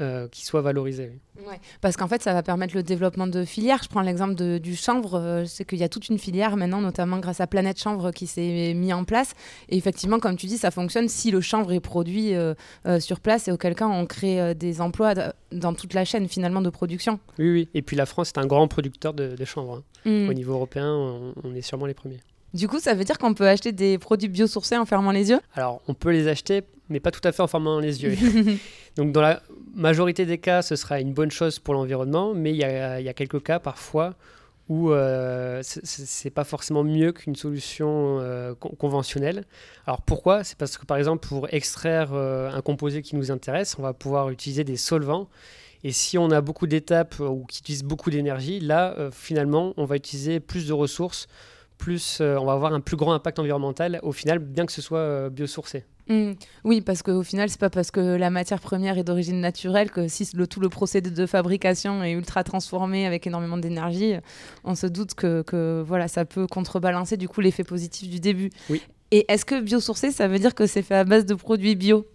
euh, 0.00 0.26
qui 0.28 0.44
soit 0.44 0.60
valorisée. 0.62 1.12
oui. 1.38 1.54
Parce 1.80 1.96
qu'en 1.96 2.08
fait, 2.08 2.22
ça 2.22 2.32
va 2.32 2.42
permettre 2.42 2.74
le 2.74 2.82
développement 2.82 3.26
de 3.26 3.44
filières. 3.44 3.80
Je 3.82 3.88
prends 3.88 4.00
l'exemple 4.00 4.34
du 4.58 4.74
chanvre. 4.76 5.14
euh, 5.14 5.40
Je 5.42 5.46
sais 5.46 5.64
qu'il 5.64 5.78
y 5.78 5.84
a 5.84 5.88
toute 5.88 6.08
une 6.08 6.18
filière 6.18 6.56
maintenant, 6.56 6.80
notamment 6.80 7.18
grâce 7.18 7.40
à 7.40 7.46
Planète 7.46 7.78
Chanvre 7.80 8.10
qui 8.10 8.26
s'est 8.26 8.74
mis 8.74 8.92
en 8.92 9.04
place. 9.04 9.34
Et 9.68 9.76
effectivement, 9.76 10.18
comme 10.18 10.36
tu 10.36 10.46
dis, 10.46 10.58
ça 10.58 10.70
fonctionne 10.70 11.08
si 11.08 11.30
le 11.30 11.40
chanvre 11.40 11.72
est 11.72 11.80
produit 11.80 12.34
euh, 12.34 12.54
euh, 12.86 12.98
sur 13.00 13.20
place 13.20 13.46
et 13.48 13.52
auquel 13.52 13.74
cas 13.74 13.86
on 13.86 14.04
crée 14.06 14.54
des 14.54 14.80
emplois 14.80 15.14
dans 15.52 15.74
toute 15.74 15.94
la 15.94 16.04
chaîne 16.04 16.28
finalement 16.28 16.60
de 16.60 16.70
production. 16.70 17.20
Oui, 17.38 17.50
oui. 17.52 17.68
Et 17.74 17.82
puis 17.82 17.96
la 17.96 18.06
France 18.06 18.28
est 18.34 18.38
un 18.38 18.46
grand 18.46 18.66
producteur 18.68 19.14
de, 19.14 19.36
de 19.36 19.44
chanvre. 19.44 19.82
hein. 20.06 20.10
Mm. 20.10 20.28
Au 20.28 20.32
niveau 20.34 20.52
européen, 20.54 20.92
on, 20.92 21.34
on 21.44 21.54
est 21.54 21.62
sûrement 21.62 21.86
les 21.86 21.94
premiers. 21.94 22.20
Du 22.54 22.68
coup, 22.68 22.78
ça 22.80 22.94
veut 22.94 23.04
dire 23.04 23.18
qu'on 23.18 23.34
peut 23.34 23.48
acheter 23.48 23.72
des 23.72 23.98
produits 23.98 24.28
biosourcés 24.28 24.76
en 24.78 24.86
fermant 24.86 25.10
les 25.10 25.30
yeux? 25.30 25.40
Alors, 25.54 25.82
on 25.88 25.94
peut 25.94 26.10
les 26.12 26.28
acheter, 26.28 26.62
mais 26.88 27.00
pas 27.00 27.10
tout 27.10 27.20
à 27.24 27.32
fait 27.32 27.42
en 27.42 27.48
fermant 27.48 27.80
les 27.80 28.02
yeux. 28.02 28.16
Donc, 28.96 29.10
dans 29.12 29.20
la 29.22 29.42
majorité 29.74 30.24
des 30.24 30.38
cas, 30.38 30.62
ce 30.62 30.76
sera 30.76 31.00
une 31.00 31.12
bonne 31.12 31.32
chose 31.32 31.58
pour 31.58 31.74
l'environnement, 31.74 32.32
mais 32.32 32.50
il 32.52 32.56
y 32.56 32.64
a, 32.64 33.00
il 33.00 33.04
y 33.04 33.08
a 33.08 33.12
quelques 33.14 33.42
cas 33.42 33.58
parfois 33.58 34.14
où 34.70 34.92
euh, 34.92 35.60
c'est- 35.62 36.30
pas 36.30 36.44
forcément 36.44 36.84
mieux 36.84 37.12
qu'une 37.12 37.36
solution 37.36 38.18
euh, 38.20 38.54
con- 38.54 38.70
conventionnelle. 38.78 39.44
Alors 39.86 40.00
pourquoi? 40.00 40.42
C'est 40.42 40.56
parce 40.56 40.78
que 40.78 40.86
par 40.86 40.96
exemple 40.96 41.26
pour 41.28 41.52
extraire 41.52 42.12
euh, 42.14 42.50
un 42.50 42.62
composé 42.62 43.02
qui 43.02 43.14
nous 43.16 43.30
intéresse, 43.30 43.76
on 43.78 43.82
va 43.82 43.92
pouvoir 43.92 44.30
utiliser 44.30 44.64
des 44.64 44.78
solvants. 44.78 45.28
Et 45.82 45.92
si 45.92 46.16
on 46.16 46.30
a 46.30 46.40
beaucoup 46.40 46.66
d'étapes 46.66 47.16
euh, 47.20 47.26
ou 47.28 47.44
qui 47.44 47.58
utilisent 47.60 47.84
beaucoup 47.84 48.08
d'énergie, 48.10 48.58
là 48.58 48.94
euh, 48.98 49.10
finalement 49.10 49.74
on 49.76 49.84
va 49.84 49.96
utiliser 49.96 50.40
plus 50.40 50.66
de 50.66 50.72
ressources, 50.72 51.26
plus 51.78 52.18
euh, 52.20 52.36
on 52.38 52.46
va 52.46 52.52
avoir 52.52 52.72
un 52.72 52.80
plus 52.80 52.96
grand 52.96 53.12
impact 53.12 53.38
environnemental 53.38 54.00
au 54.02 54.12
final, 54.12 54.38
bien 54.38 54.66
que 54.66 54.72
ce 54.72 54.82
soit 54.82 54.98
euh, 54.98 55.30
biosourcé. 55.30 55.84
Mm. 56.08 56.32
Oui, 56.64 56.80
parce 56.80 57.02
qu'au 57.02 57.22
final, 57.22 57.48
c'est 57.48 57.60
pas 57.60 57.70
parce 57.70 57.90
que 57.90 58.00
la 58.00 58.30
matière 58.30 58.60
première 58.60 58.98
est 58.98 59.04
d'origine 59.04 59.40
naturelle 59.40 59.90
que 59.90 60.06
si 60.08 60.28
le, 60.34 60.46
tout 60.46 60.60
le 60.60 60.68
procédé 60.68 61.10
de 61.10 61.26
fabrication 61.26 62.02
est 62.04 62.12
ultra 62.12 62.44
transformé 62.44 63.06
avec 63.06 63.26
énormément 63.26 63.56
d'énergie, 63.56 64.14
on 64.64 64.74
se 64.74 64.86
doute 64.86 65.14
que, 65.14 65.42
que 65.42 65.82
voilà, 65.86 66.08
ça 66.08 66.24
peut 66.24 66.46
contrebalancer 66.46 67.16
du 67.16 67.28
coup 67.28 67.40
l'effet 67.40 67.64
positif 67.64 68.08
du 68.10 68.20
début. 68.20 68.50
Oui. 68.68 68.82
Et 69.10 69.24
est-ce 69.28 69.44
que 69.44 69.60
biosourcé, 69.60 70.10
ça 70.10 70.28
veut 70.28 70.38
dire 70.38 70.54
que 70.54 70.66
c'est 70.66 70.82
fait 70.82 70.96
à 70.96 71.04
base 71.04 71.24
de 71.24 71.34
produits 71.34 71.76
bio? 71.76 72.06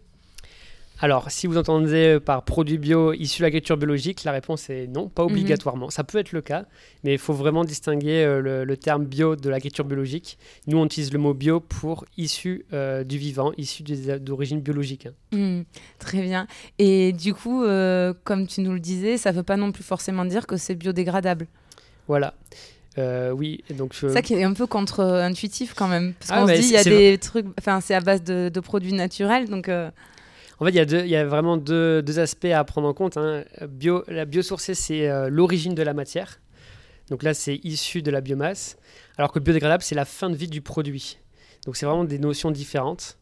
Alors, 1.01 1.31
si 1.31 1.47
vous 1.47 1.57
entendez 1.57 2.19
par 2.19 2.43
produit 2.43 2.77
bio 2.77 3.13
issu 3.13 3.39
de 3.39 3.45
l'agriculture 3.45 3.77
biologique, 3.77 4.25
la 4.25 4.33
réponse 4.33 4.69
est 4.69 4.87
non, 4.87 5.07
pas 5.07 5.23
obligatoirement. 5.23 5.89
Ça 5.89 6.03
peut 6.03 6.17
être 6.17 6.33
le 6.33 6.41
cas, 6.41 6.65
mais 7.05 7.13
il 7.13 7.17
faut 7.17 7.33
vraiment 7.33 7.63
distinguer 7.63 8.25
euh, 8.25 8.41
le, 8.41 8.63
le 8.65 8.77
terme 8.77 9.05
bio 9.05 9.37
de 9.37 9.49
l'agriculture 9.49 9.85
biologique. 9.85 10.37
Nous, 10.67 10.77
on 10.77 10.85
utilise 10.85 11.13
le 11.13 11.19
mot 11.19 11.33
bio 11.33 11.61
pour 11.61 12.03
issu 12.17 12.65
euh, 12.73 13.05
du 13.05 13.17
vivant, 13.17 13.53
issu 13.57 13.83
d'origine 13.83 14.59
biologique. 14.59 15.05
hein. 15.31 15.37
Mm. 15.37 15.61
Très 15.99 16.21
bien. 16.21 16.47
Et 16.79 17.13
du 17.13 17.33
coup, 17.33 17.63
euh, 17.63 18.13
comme 18.25 18.45
tu 18.45 18.59
nous 18.59 18.73
le 18.73 18.81
disais, 18.81 19.15
ça 19.17 19.31
veut 19.31 19.43
pas 19.43 19.55
non 19.55 19.71
plus 19.71 19.83
forcément 19.85 20.25
dire 20.25 20.47
que 20.47 20.57
c'est 20.57 20.75
biodégradable. 20.75 21.47
Voilà. 22.09 22.33
Euh, 22.97 23.31
oui, 23.31 23.63
donc 23.77 23.95
euh, 24.03 24.11
Ça 24.13 24.21
qui 24.21 24.33
est 24.33 24.43
un 24.43 24.51
peu 24.53 24.67
contre-intuitif 24.67 25.73
quand 25.75 25.87
même. 25.87 26.13
Parce 26.19 26.31
Ah, 26.33 26.41
qu'on 26.41 26.47
se 26.47 26.59
dit, 26.59 26.67
il 26.67 26.73
y 26.73 26.77
a 26.77 26.83
des 26.83 27.17
trucs, 27.19 27.45
enfin, 27.57 27.79
c'est 27.79 27.95
à 27.95 28.01
base 28.01 28.21
de, 28.21 28.49
de 28.53 28.59
produits 28.59 28.91
naturels, 28.91 29.47
donc. 29.47 29.69
euh, 29.69 29.89
En 30.59 30.65
fait, 30.65 30.71
il 30.71 31.07
y 31.07 31.15
a, 31.15 31.25
vraiment 31.25 31.55
deux, 31.55 32.19
aspects 32.19 32.45
à 32.45 32.63
prendre 32.65 32.87
en 32.87 32.93
compte. 32.93 33.15
hein. 33.15 33.45
Bio, 33.67 34.03
la 34.07 34.25
biosourcée, 34.25 34.73
c'est 34.73 35.09
euh, 35.09 35.29
l'origine 35.29 35.73
de 35.73 35.83
la 35.83 35.93
matière. 35.93 36.41
Donc 37.09 37.23
là, 37.23 37.33
c'est 37.33 37.55
issu 37.63 38.01
de 38.01 38.11
la 38.11 38.19
biomasse. 38.19 38.77
Alors 39.17 39.31
que 39.31 39.39
biodégradable, 39.39 39.83
c'est 39.83 39.95
la 39.95 40.05
fin 40.05 40.29
de 40.29 40.35
vie 40.35 40.47
du 40.49 40.61
produit. 40.61 41.17
Donc 41.65 41.77
c'est 41.77 41.85
vraiment 41.85 42.03
des 42.03 42.19
notions 42.19 42.51
différentes. 42.51 43.17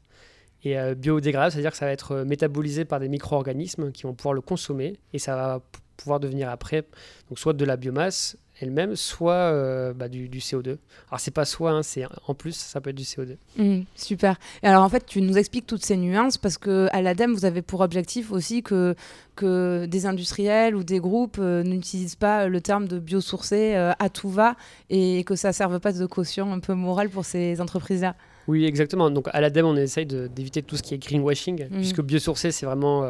Et 0.63 0.79
euh, 0.79 0.95
biodégradable, 0.95 1.51
c'est-à-dire 1.51 1.71
que 1.71 1.77
ça 1.77 1.85
va 1.85 1.91
être 1.91 2.13
euh, 2.13 2.25
métabolisé 2.25 2.85
par 2.85 2.99
des 2.99 3.07
micro-organismes 3.07 3.91
qui 3.91 4.03
vont 4.03 4.15
pouvoir 4.15 4.33
le 4.33 4.41
consommer. 4.41 4.97
Et 5.13 5.19
ça 5.19 5.35
va 5.35 5.61
pouvoir 5.95 6.19
devenir 6.19 6.49
après, 6.49 6.85
donc 7.29 7.39
soit 7.39 7.53
de 7.53 7.65
la 7.65 7.77
biomasse, 7.77 8.37
elle-même, 8.59 8.95
soit 8.95 9.33
euh, 9.33 9.93
bah, 9.93 10.07
du, 10.09 10.29
du 10.29 10.39
CO2. 10.39 10.77
Alors 11.09 11.19
c'est 11.19 11.31
pas 11.31 11.45
soit, 11.45 11.71
hein, 11.71 11.83
c'est 11.83 12.05
en 12.27 12.33
plus, 12.33 12.55
ça 12.55 12.81
peut 12.81 12.89
être 12.89 12.95
du 12.95 13.03
CO2. 13.03 13.37
Mmh, 13.57 13.81
super. 13.95 14.37
Et 14.63 14.67
alors 14.67 14.83
en 14.83 14.89
fait, 14.89 15.05
tu 15.05 15.21
nous 15.21 15.37
expliques 15.37 15.67
toutes 15.67 15.83
ces 15.85 15.97
nuances 15.97 16.37
parce 16.37 16.57
que 16.57 16.87
à 16.91 17.01
l'ADEME, 17.01 17.33
vous 17.33 17.45
avez 17.45 17.61
pour 17.61 17.81
objectif 17.81 18.31
aussi 18.31 18.63
que, 18.63 18.95
que 19.35 19.85
des 19.85 20.05
industriels 20.05 20.75
ou 20.75 20.83
des 20.83 20.99
groupes 20.99 21.37
euh, 21.39 21.63
n'utilisent 21.63 22.15
pas 22.15 22.47
le 22.47 22.61
terme 22.61 22.87
de 22.87 22.99
biosourcé 22.99 23.75
euh, 23.75 23.91
à 23.99 24.09
tout 24.09 24.29
va 24.29 24.55
et 24.89 25.23
que 25.23 25.35
ça 25.35 25.53
serve 25.53 25.79
pas 25.79 25.91
de 25.93 26.05
caution 26.05 26.51
un 26.53 26.59
peu 26.59 26.73
morale 26.73 27.09
pour 27.09 27.25
ces 27.25 27.61
entreprises-là. 27.61 28.15
Oui, 28.47 28.65
exactement. 28.65 29.09
Donc 29.09 29.27
à 29.33 29.41
l'ADEME, 29.41 29.65
on 29.65 29.75
essaye 29.75 30.05
d'éviter 30.05 30.63
tout 30.63 30.77
ce 30.77 30.81
qui 30.83 30.93
est 30.93 30.97
greenwashing, 30.97 31.63
Mhm. 31.69 31.77
puisque 31.79 32.01
biosourcé, 32.01 32.51
c'est 32.51 32.65
vraiment, 32.65 33.05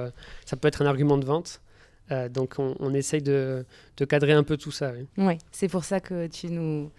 ça 0.45 0.57
peut 0.57 0.67
être 0.67 0.81
un 0.81 0.87
argument 0.87 1.17
de 1.19 1.25
vente. 1.25 1.61
Euh, 2.11 2.29
donc 2.29 2.55
on, 2.57 2.75
on 2.79 2.93
essaye 2.93 3.21
de, 3.21 3.65
de 3.97 4.05
cadrer 4.05 4.31
un 4.33 4.43
peu 4.43 4.57
tout 4.57 4.71
ça. 4.71 4.91
oui. 5.17 5.37
C'est 5.51 5.67
pour 5.67 5.83
ça 5.83 5.99
que 5.99 6.27
tu 6.27 6.47
nous 6.47 6.89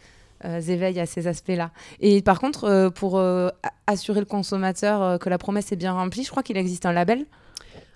euh, 0.44 0.60
éveilles 0.60 1.00
à 1.00 1.06
ces 1.06 1.26
aspects-là. 1.26 1.70
Et 2.00 2.20
par 2.22 2.40
contre, 2.40 2.64
euh, 2.64 2.90
pour 2.90 3.20
assurer 3.86 4.20
le 4.20 4.26
consommateur 4.26 5.18
que 5.18 5.28
la 5.28 5.38
promesse 5.38 5.72
est 5.72 5.76
bien 5.76 5.92
remplie, 5.92 6.24
je 6.24 6.30
crois 6.30 6.42
qu'il 6.42 6.56
existe 6.56 6.86
un 6.86 6.92
label? 6.92 7.24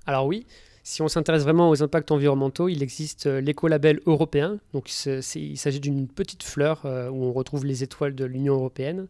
Alors 0.07 0.27
oui, 0.27 0.47
si 0.83 1.03
on 1.03 1.09
s'intéresse 1.09 1.43
vraiment 1.43 1.71
aux 1.71 1.83
impacts 1.83 2.11
environnementaux, 2.11 2.69
il 2.69 2.83
existe 2.83 3.27
l'écolabel 3.27 4.01
européen. 4.07 4.59
Donc 4.73 4.91
il 5.07 5.59
s'agit 5.59 5.81
d'une 5.81 6.09
petite 6.09 6.43
fleur 6.43 6.81
où 6.85 7.25
on 7.25 7.33
retrouve 7.33 7.65
les 7.65 7.83
étoiles 7.83 8.15
de 8.15 8.25
l'Union 8.25 8.55
européenne. 8.55 9.07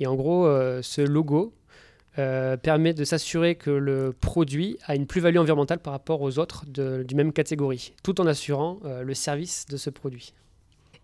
Et 0.00 0.06
en 0.06 0.14
gros, 0.16 0.46
ce 0.82 1.00
logo 1.00 1.52
euh, 2.18 2.56
permet 2.56 2.94
de 2.94 3.04
s'assurer 3.04 3.54
que 3.54 3.70
le 3.70 4.12
produit 4.12 4.78
a 4.86 4.94
une 4.96 5.06
plus-value 5.06 5.36
environnementale 5.36 5.78
par 5.78 5.92
rapport 5.92 6.20
aux 6.22 6.38
autres 6.38 6.64
de, 6.66 7.02
du 7.02 7.14
même 7.14 7.32
catégorie, 7.32 7.92
tout 8.02 8.20
en 8.20 8.26
assurant 8.26 8.78
euh, 8.84 9.02
le 9.02 9.14
service 9.14 9.66
de 9.66 9.76
ce 9.76 9.90
produit. 9.90 10.32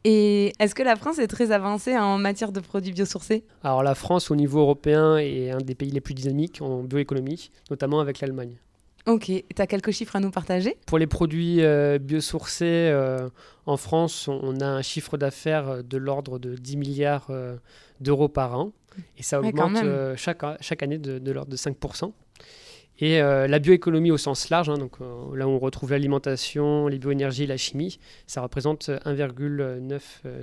Et 0.04 0.52
est-ce 0.58 0.74
que 0.74 0.82
la 0.82 0.96
France 0.96 1.18
est 1.18 1.26
très 1.26 1.50
avancée 1.50 1.96
en 1.96 2.18
matière 2.18 2.52
de 2.52 2.60
produits 2.60 2.92
biosourcés? 2.92 3.44
Alors 3.62 3.82
la 3.82 3.94
France, 3.94 4.30
au 4.30 4.36
niveau 4.36 4.60
européen, 4.60 5.16
est 5.16 5.50
un 5.50 5.58
des 5.58 5.74
pays 5.74 5.90
les 5.90 6.02
plus 6.02 6.14
dynamiques 6.14 6.60
en 6.60 6.82
bioéconomie, 6.82 7.50
notamment 7.70 8.00
avec 8.00 8.20
l'Allemagne. 8.20 8.58
Ok, 9.06 9.24
tu 9.26 9.44
as 9.58 9.66
quelques 9.66 9.90
chiffres 9.90 10.16
à 10.16 10.20
nous 10.20 10.30
partager? 10.30 10.76
Pour 10.86 10.98
les 10.98 11.06
produits 11.06 11.62
euh, 11.62 11.98
biosourcés, 11.98 12.64
euh, 12.64 13.28
en 13.66 13.76
France, 13.76 14.28
on, 14.28 14.60
a 14.60 14.66
un 14.66 14.82
chiffre 14.82 15.18
d'affaires 15.18 15.84
de 15.84 15.96
l'ordre 15.98 16.38
de 16.38 16.54
10 16.54 16.76
milliards 16.78 17.26
euh, 17.28 17.56
d'euros 18.00 18.28
par 18.28 18.58
an. 18.58 18.72
Et 19.18 19.22
ça 19.22 19.40
augmente 19.40 19.76
chaque, 20.16 20.42
chaque 20.60 20.82
année 20.82 20.98
de, 20.98 21.18
de 21.18 21.32
l'ordre 21.32 21.50
de 21.50 21.56
5%. 21.56 22.12
Et 23.00 23.20
euh, 23.20 23.48
la 23.48 23.58
bioéconomie 23.58 24.10
au 24.10 24.16
sens 24.16 24.50
large, 24.50 24.68
hein, 24.68 24.78
donc, 24.78 24.92
euh, 25.00 25.36
là 25.36 25.48
où 25.48 25.50
on 25.50 25.58
retrouve 25.58 25.90
l'alimentation, 25.90 26.86
les 26.86 26.98
bioénergies, 26.98 27.46
la 27.46 27.56
chimie, 27.56 27.98
ça 28.26 28.40
représente 28.40 28.88
1,9 28.88 30.00
euh, 30.26 30.42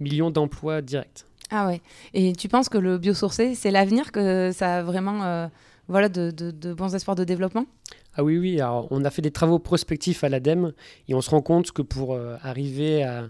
million 0.00 0.30
d'emplois 0.30 0.80
directs. 0.80 1.24
Ah 1.50 1.66
ouais. 1.66 1.82
Et 2.14 2.32
tu 2.32 2.48
penses 2.48 2.70
que 2.70 2.78
le 2.78 2.96
biosourcé, 2.96 3.54
c'est 3.54 3.70
l'avenir, 3.70 4.10
que 4.10 4.52
ça 4.54 4.76
a 4.78 4.82
vraiment 4.82 5.50
voilà, 5.88 6.08
de, 6.08 6.30
de- 6.30 6.50
de 6.50 6.72
bons 6.74 6.94
espoirs 6.94 7.14
de 7.16 7.24
développement? 7.24 7.66
Ah 8.14 8.22
oui, 8.24 8.38
oui. 8.38 8.60
Alors, 8.60 8.88
on 8.90 9.04
a 9.04 9.10
fait 9.10 9.22
des 9.22 9.30
travaux 9.30 9.58
prospectifs 9.58 10.22
à 10.24 10.28
l'ADEME 10.28 10.72
et 11.08 11.14
on 11.14 11.20
se 11.20 11.30
rend 11.30 11.42
compte 11.42 11.72
que 11.72 11.82
pour 11.82 12.14
euh, 12.14 12.36
arriver 12.42 13.02
à, 13.02 13.28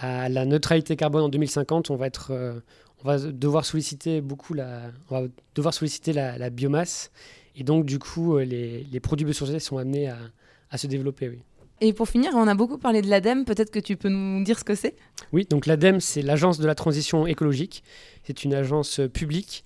à 0.00 0.28
la 0.28 0.44
neutralité 0.44 0.96
carbone 0.96 1.22
en 1.22 1.28
2050, 1.28 1.90
on 1.90 1.96
va, 1.96 2.06
être, 2.06 2.30
euh, 2.30 2.60
on 3.02 3.08
va 3.08 3.18
devoir 3.18 3.64
solliciter 3.64 4.20
beaucoup 4.20 4.54
la, 4.54 4.82
on 5.10 5.20
va 5.22 5.28
devoir 5.54 5.72
solliciter 5.74 6.12
la, 6.12 6.38
la 6.38 6.50
biomasse. 6.50 7.10
Et 7.56 7.62
donc, 7.64 7.86
du 7.86 7.98
coup, 7.98 8.36
euh, 8.36 8.44
les, 8.44 8.84
les 8.84 9.00
produits 9.00 9.24
biosourcés 9.24 9.58
sont 9.60 9.78
amenés 9.78 10.08
à, 10.08 10.18
à 10.70 10.78
se 10.78 10.86
développer. 10.86 11.28
Oui. 11.28 11.38
Et 11.80 11.92
pour 11.92 12.08
finir, 12.08 12.30
on 12.34 12.46
a 12.46 12.54
beaucoup 12.54 12.78
parlé 12.78 13.02
de 13.02 13.08
l'ADEME, 13.08 13.44
peut-être 13.44 13.70
que 13.70 13.80
tu 13.80 13.96
peux 13.96 14.08
nous 14.08 14.42
dire 14.44 14.58
ce 14.58 14.64
que 14.64 14.74
c'est? 14.74 14.94
Oui, 15.32 15.44
donc 15.48 15.66
l'ADEME, 15.66 16.00
c'est 16.00 16.22
l'Agence 16.22 16.58
de 16.58 16.66
la 16.66 16.74
transition 16.74 17.26
écologique. 17.26 17.82
C'est 18.22 18.44
une 18.44 18.54
agence 18.54 19.00
publique 19.12 19.64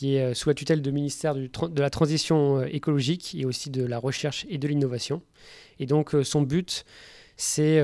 qui 0.00 0.16
est 0.16 0.22
euh, 0.22 0.34
sous 0.34 0.48
la 0.48 0.54
tutelle 0.54 0.80
du 0.80 0.92
ministère 0.92 1.34
du 1.34 1.50
de 1.50 1.80
la 1.82 1.90
transition 1.90 2.60
euh, 2.60 2.66
écologique 2.72 3.36
et 3.38 3.44
aussi 3.44 3.68
de 3.68 3.84
la 3.84 3.98
recherche 3.98 4.46
et 4.48 4.56
de 4.56 4.66
l'innovation. 4.66 5.20
Et 5.78 5.84
donc 5.84 6.14
euh, 6.14 6.24
son 6.24 6.40
but, 6.40 6.86
c'est 7.36 7.82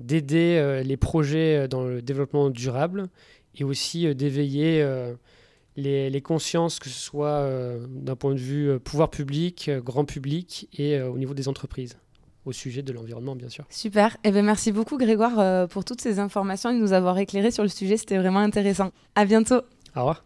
d'aider 0.00 0.82
les 0.84 0.96
projets 0.96 1.68
dans 1.68 1.84
le 1.84 2.02
développement 2.02 2.50
durable 2.50 3.06
et 3.54 3.62
aussi 3.62 4.12
d'éveiller 4.16 4.84
les, 5.76 6.10
les 6.10 6.20
consciences, 6.20 6.80
que 6.80 6.88
ce 6.88 6.98
soit 6.98 7.48
d'un 7.88 8.16
point 8.16 8.34
de 8.34 8.40
vue 8.40 8.80
pouvoir 8.80 9.08
public, 9.08 9.70
grand 9.84 10.04
public 10.04 10.68
et 10.76 11.00
au 11.00 11.18
niveau 11.18 11.34
des 11.34 11.46
entreprises, 11.46 11.98
au 12.46 12.50
sujet 12.50 12.82
de 12.82 12.92
l'environnement 12.92 13.36
bien 13.36 13.48
sûr. 13.48 13.64
Super. 13.70 14.16
Eh 14.24 14.32
ben, 14.32 14.44
merci 14.44 14.72
beaucoup 14.72 14.98
Grégoire 14.98 15.38
euh, 15.38 15.68
pour 15.68 15.84
toutes 15.84 16.00
ces 16.00 16.18
informations 16.18 16.70
et 16.70 16.74
de 16.74 16.80
nous 16.80 16.92
avoir 16.92 17.16
éclairé 17.18 17.52
sur 17.52 17.62
le 17.62 17.68
sujet, 17.68 17.96
c'était 17.96 18.18
vraiment 18.18 18.40
intéressant. 18.40 18.90
À 19.14 19.24
bientôt. 19.24 19.60
Au 19.94 20.00
revoir. 20.00 20.24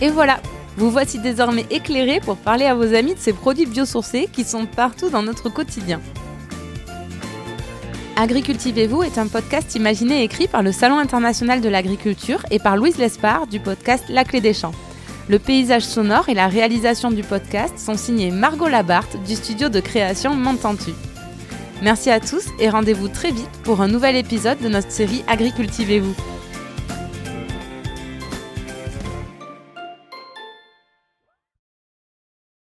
Et 0.00 0.08
voilà, 0.08 0.40
vous 0.76 0.90
voici 0.90 1.18
désormais 1.18 1.66
éclairés 1.70 2.20
pour 2.20 2.36
parler 2.36 2.64
à 2.64 2.74
vos 2.74 2.94
amis 2.94 3.14
de 3.14 3.18
ces 3.18 3.32
produits 3.32 3.66
biosourcés 3.66 4.28
qui 4.32 4.44
sont 4.44 4.66
partout 4.66 5.10
dans 5.10 5.22
notre 5.22 5.48
quotidien. 5.48 6.00
Agricultivez-vous 8.16 9.02
est 9.02 9.18
un 9.18 9.28
podcast 9.28 9.74
imaginé 9.74 10.20
et 10.20 10.24
écrit 10.24 10.48
par 10.48 10.62
le 10.62 10.72
Salon 10.72 10.98
international 10.98 11.60
de 11.60 11.68
l'agriculture 11.68 12.42
et 12.50 12.58
par 12.58 12.76
Louise 12.76 12.98
Lespard 12.98 13.46
du 13.46 13.60
podcast 13.60 14.04
La 14.08 14.24
Clé 14.24 14.40
des 14.40 14.52
Champs. 14.52 14.74
Le 15.28 15.38
paysage 15.38 15.84
sonore 15.84 16.28
et 16.28 16.34
la 16.34 16.48
réalisation 16.48 17.10
du 17.10 17.22
podcast 17.22 17.78
sont 17.78 17.96
signés 17.96 18.30
Margot 18.30 18.68
Labarthe 18.68 19.22
du 19.22 19.36
studio 19.36 19.68
de 19.68 19.80
création 19.80 20.34
Montentu. 20.34 20.90
Merci 21.82 22.10
à 22.10 22.20
tous 22.20 22.46
et 22.58 22.68
rendez-vous 22.68 23.08
très 23.08 23.30
vite 23.30 23.48
pour 23.62 23.80
un 23.80 23.88
nouvel 23.88 24.16
épisode 24.16 24.58
de 24.60 24.68
notre 24.68 24.90
série 24.90 25.24
Agricultivez-vous. 25.26 26.39